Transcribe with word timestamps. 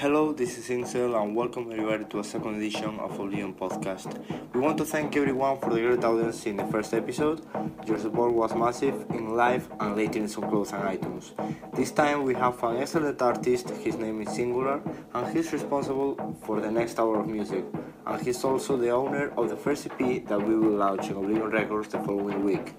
Hello, 0.00 0.32
this 0.32 0.56
is 0.56 0.70
Incel 0.70 1.14
and 1.22 1.36
welcome 1.36 1.70
everybody 1.70 2.04
to 2.04 2.20
a 2.20 2.24
second 2.24 2.54
edition 2.54 2.98
of 3.00 3.20
Oblivion 3.20 3.52
Podcast. 3.52 4.08
We 4.54 4.58
want 4.58 4.78
to 4.78 4.86
thank 4.86 5.14
everyone 5.14 5.60
for 5.60 5.74
the 5.74 5.80
great 5.82 6.02
audience 6.02 6.46
in 6.46 6.56
the 6.56 6.64
first 6.68 6.94
episode. 6.94 7.42
Your 7.86 7.98
support 7.98 8.32
was 8.32 8.54
massive 8.54 8.94
in 9.10 9.36
live 9.36 9.68
and 9.78 9.96
later 9.96 10.20
in 10.20 10.24
SoundCloud 10.24 10.72
and 10.72 10.98
iTunes. 10.98 11.76
This 11.76 11.90
time 11.90 12.22
we 12.22 12.32
have 12.32 12.64
an 12.64 12.78
excellent 12.78 13.20
artist, 13.20 13.68
his 13.68 13.96
name 13.96 14.22
is 14.22 14.34
Singular, 14.34 14.80
and 15.12 15.36
he's 15.36 15.52
responsible 15.52 16.34
for 16.46 16.62
the 16.62 16.70
next 16.70 16.98
hour 16.98 17.20
of 17.20 17.28
music. 17.28 17.66
And 18.06 18.22
he's 18.22 18.42
also 18.42 18.78
the 18.78 18.88
owner 18.88 19.34
of 19.36 19.50
the 19.50 19.56
first 19.56 19.86
EP 19.86 20.26
that 20.28 20.40
we 20.40 20.56
will 20.56 20.78
launch 20.78 21.10
in 21.10 21.16
Oblivion 21.18 21.50
Records 21.50 21.88
the 21.88 21.98
following 21.98 22.42
week. 22.42 22.72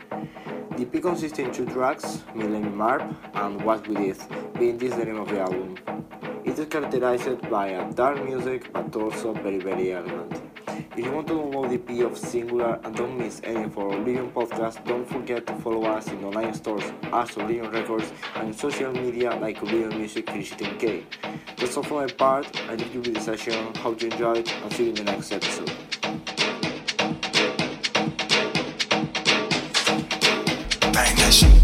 The 0.76 0.88
EP 0.88 1.04
consists 1.04 1.38
in 1.38 1.52
two 1.52 1.68
tracks, 1.68 2.24
Millennium 2.34 2.76
Marp 2.76 3.04
and 3.36 3.64
What 3.64 3.88
We 3.88 3.94
Did, 3.94 4.18
being 4.58 4.80
this 4.80 4.96
the 4.96 5.06
name 5.06 5.20
of 5.20 5.30
the 5.30 5.42
album. 5.42 6.01
It 6.44 6.58
is 6.58 6.68
characterized 6.68 7.50
by 7.50 7.68
a 7.68 7.92
dark 7.94 8.24
music 8.26 8.74
but 8.74 8.96
also 8.96 9.34
very 9.34 9.60
very 9.60 9.94
elegant. 9.94 10.42
If 10.98 11.06
you 11.06 11.12
want 11.12 11.28
to 11.28 11.34
download 11.34 11.70
the 11.70 11.94
EP 11.94 12.06
of 12.06 12.18
Singular 12.18 12.80
and 12.84 12.96
don't 12.96 13.18
miss 13.18 13.42
any 13.44 13.64
of 13.64 13.78
our 13.78 13.94
Oblivion 13.94 14.32
podcast, 14.32 14.84
don't 14.86 15.08
forget 15.08 15.46
to 15.48 15.56
follow 15.58 15.86
us 15.86 16.08
in 16.08 16.24
online 16.24 16.54
stores 16.54 16.84
as 17.14 17.32
Oblivion 17.38 17.70
Records 17.72 18.12
and 18.36 18.56
social 18.56 18.92
media 18.92 19.36
like 19.36 19.62
Oblivion 19.62 19.98
Music 19.98 20.26
310K. 20.26 21.04
That's 21.58 21.78
all 21.78 21.84
for 21.84 22.02
my 22.02 22.12
part, 22.12 22.48
I 22.70 22.76
leave 22.76 22.94
you 22.94 23.02
with 23.02 23.14
the 23.14 23.22
session, 23.22 23.74
hope 23.76 24.02
you 24.02 24.10
enjoyed 24.10 24.52
and 24.64 24.74
see 24.74 24.86
you 24.86 24.90
in 24.90 24.96
the 24.96 25.04
next 25.04 25.32
episode. 25.32 25.72
Bang 30.92 31.16
that 31.16 31.32
shit. 31.32 31.61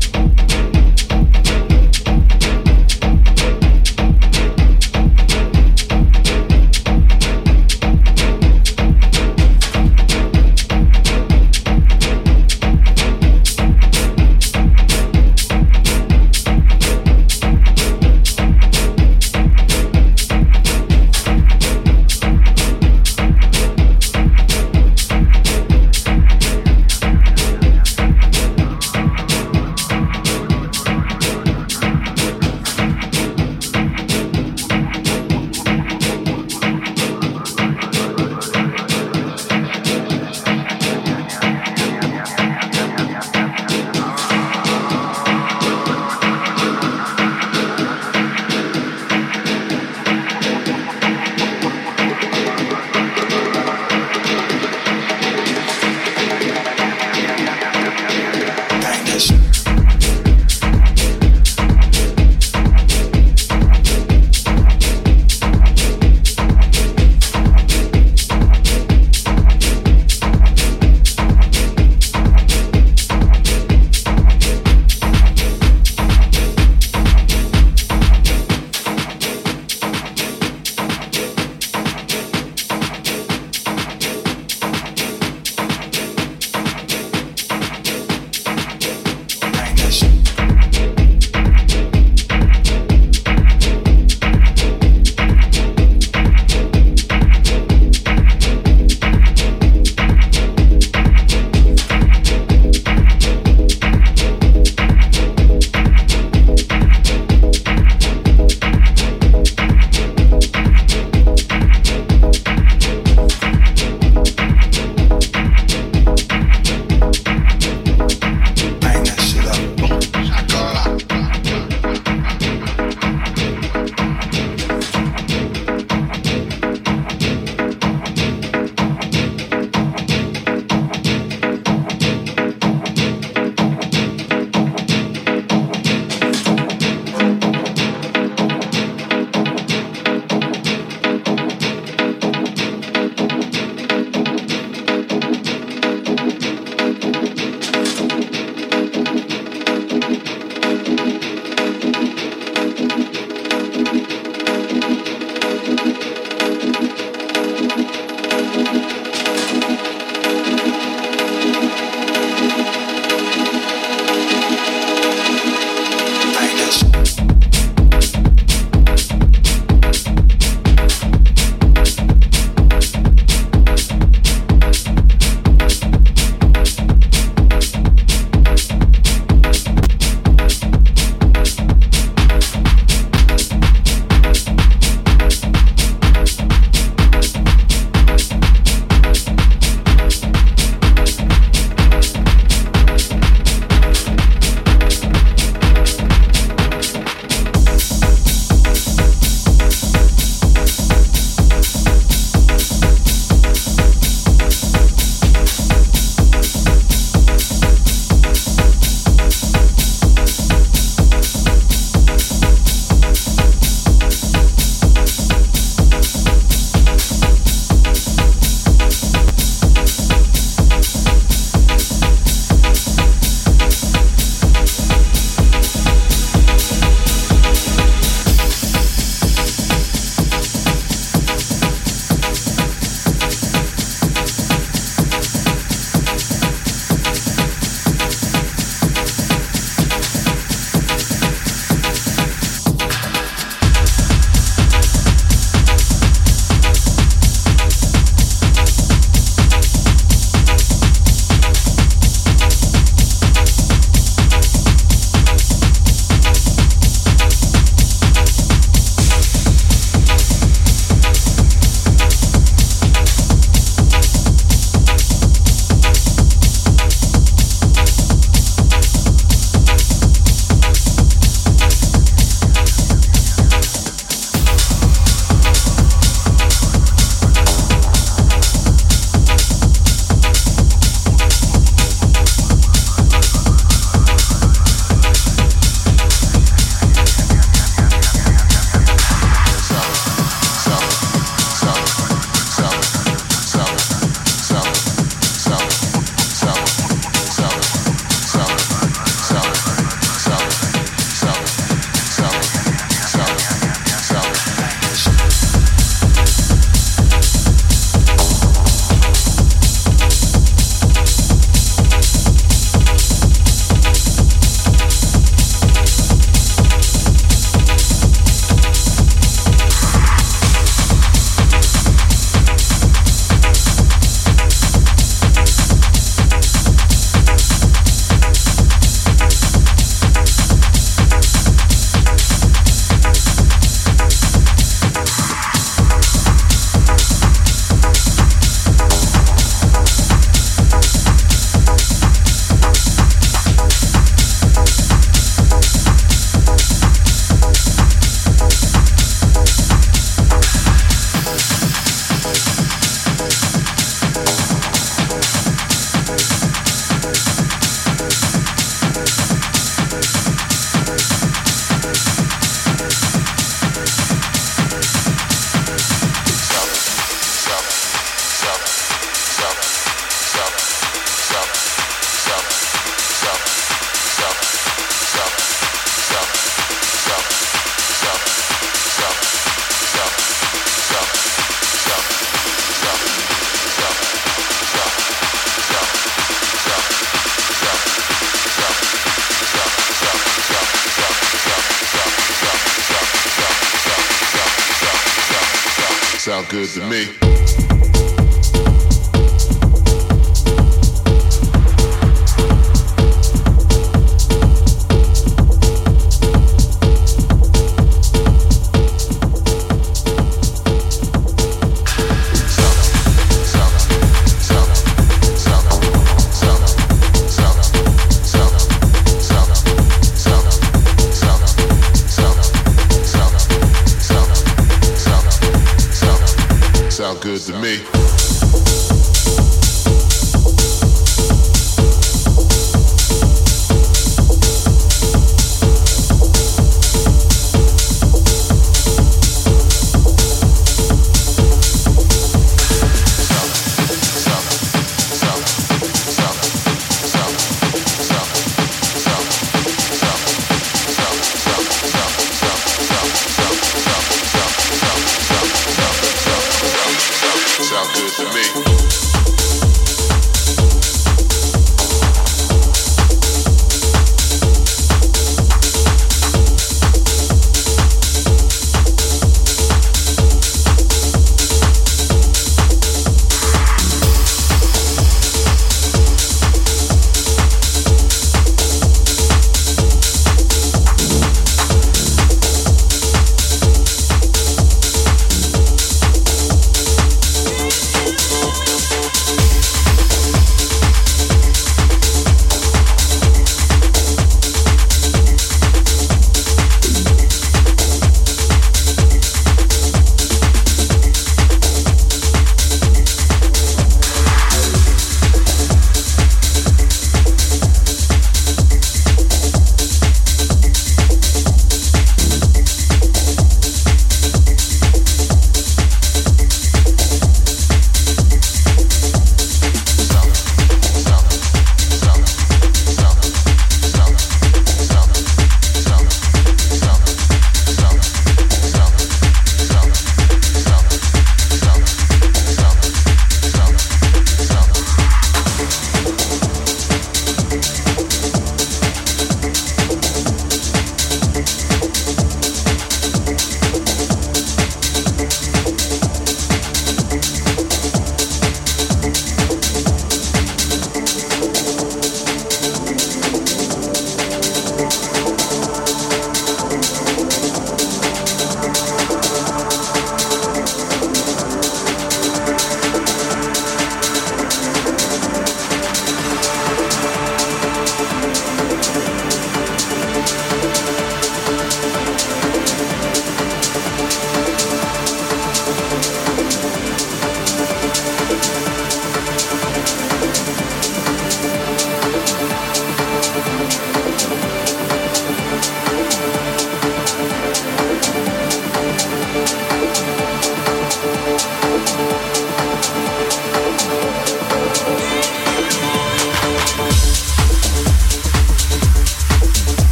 Sound 396.38 396.50
good 396.50 396.69
to 396.69 396.88
me. 396.88 397.26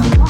Thank 0.01 0.17
you. 0.17 0.28